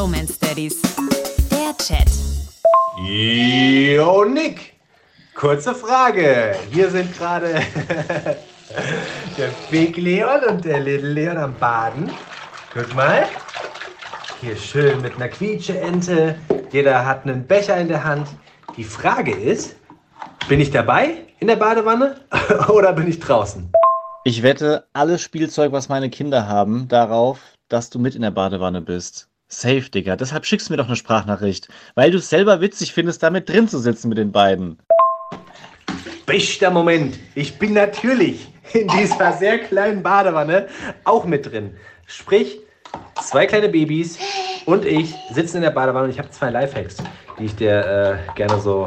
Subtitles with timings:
[0.00, 0.80] Bromance Daddies.
[1.50, 2.08] Der Chat.
[3.06, 4.72] Yo, Nick.
[5.34, 6.56] Kurze Frage.
[6.72, 7.48] Hier sind gerade
[9.36, 12.10] der Big Leon und der Little Leon am Baden.
[12.72, 13.26] Guck mal.
[14.40, 16.36] Hier schön mit einer Quietscheente.
[16.72, 18.26] Jeder hat einen Becher in der Hand.
[18.78, 19.76] Die Frage ist,
[20.48, 22.22] bin ich dabei in der Badewanne
[22.68, 23.70] oder bin ich draußen?
[24.24, 28.80] Ich wette alles Spielzeug, was meine Kinder haben, darauf, dass du mit in der Badewanne
[28.80, 29.29] bist.
[29.52, 30.14] Safe, Digga.
[30.14, 31.68] Deshalb schickst du mir doch eine Sprachnachricht.
[31.96, 34.78] Weil du es selber witzig findest, damit drin zu sitzen mit den beiden.
[36.24, 37.18] Bester Moment.
[37.34, 40.68] Ich bin natürlich in dieser sehr kleinen Badewanne
[41.04, 41.74] auch mit drin.
[42.06, 42.60] Sprich,
[43.20, 44.18] zwei kleine Babys
[44.66, 46.98] und ich sitzen in der Badewanne und ich habe zwei Lifehacks,
[47.38, 48.86] die ich dir äh, gerne so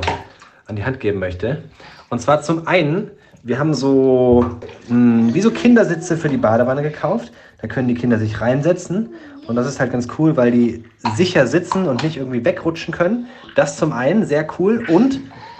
[0.68, 1.62] an die Hand geben möchte.
[2.10, 3.12] Und zwar zum einen,
[3.44, 4.46] wir haben so
[4.88, 4.96] mh,
[5.34, 7.32] wie so Kindersitze für die Badewanne gekauft.
[7.62, 9.10] Da können die Kinder sich reinsetzen.
[9.48, 10.84] Und das ist halt ganz cool, weil die
[11.16, 13.28] sicher sitzen und nicht irgendwie wegrutschen können.
[13.56, 14.86] Das zum einen, sehr cool.
[14.88, 15.20] Und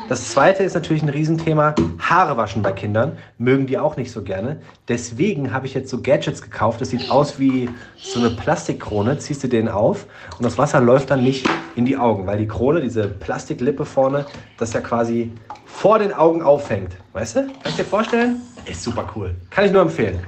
[0.10, 3.18] das zweite ist natürlich ein Riesenthema, Haare waschen bei Kindern.
[3.38, 4.62] Mögen die auch nicht so gerne.
[4.88, 6.82] Deswegen habe ich jetzt so Gadgets gekauft.
[6.82, 9.18] Das sieht aus wie so eine Plastikkrone.
[9.18, 10.06] Ziehst du den auf
[10.38, 14.26] und das Wasser läuft dann nicht in die Augen, weil die Krone, diese Plastiklippe vorne,
[14.58, 15.32] das ja quasi
[15.66, 16.98] vor den Augen auffängt.
[17.14, 17.42] Weißt du?
[17.42, 18.42] Kann ich dir vorstellen?
[18.66, 19.36] Ist super cool.
[19.50, 20.20] Kann ich nur empfehlen.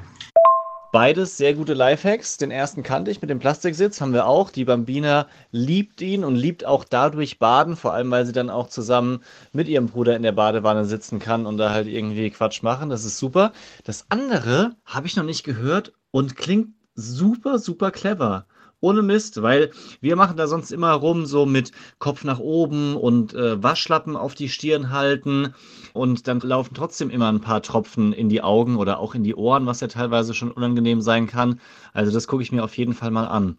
[0.95, 2.37] Beides sehr gute Lifehacks.
[2.37, 4.49] Den ersten kannte ich mit dem Plastiksitz, haben wir auch.
[4.49, 8.69] Die Bambina liebt ihn und liebt auch dadurch Baden, vor allem weil sie dann auch
[8.69, 12.89] zusammen mit ihrem Bruder in der Badewanne sitzen kann und da halt irgendwie Quatsch machen.
[12.89, 13.51] Das ist super.
[13.83, 18.45] Das andere habe ich noch nicht gehört und klingt super, super clever
[18.85, 23.33] ohne Mist, weil wir machen da sonst immer rum, so mit Kopf nach oben und
[23.33, 25.55] äh, Waschlappen auf die Stirn halten
[25.93, 29.33] und dann laufen trotzdem immer ein paar Tropfen in die Augen oder auch in die
[29.33, 31.59] Ohren, was ja teilweise schon unangenehm sein kann.
[31.93, 33.57] Also das gucke ich mir auf jeden Fall mal an.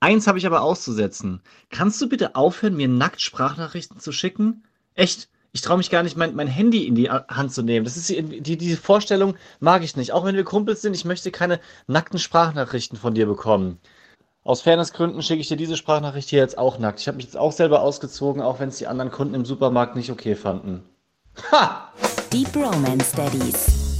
[0.00, 1.40] Eins habe ich aber auszusetzen.
[1.70, 4.64] Kannst du bitte aufhören, mir nackt Sprachnachrichten zu schicken?
[4.94, 5.30] Echt?
[5.52, 7.84] Ich traue mich gar nicht, mein, mein Handy in die Hand zu nehmen.
[7.84, 10.12] Das ist die, die, diese Vorstellung mag ich nicht.
[10.12, 13.78] Auch wenn wir Kumpels sind, ich möchte keine nackten Sprachnachrichten von dir bekommen.
[14.46, 17.00] Aus Fairnessgründen schicke ich dir diese Sprachnachricht hier jetzt auch nackt.
[17.00, 19.96] Ich habe mich jetzt auch selber ausgezogen, auch wenn es die anderen Kunden im Supermarkt
[19.96, 20.84] nicht okay fanden.
[21.50, 21.90] Ha!
[22.32, 23.95] Die Bromance Daddies.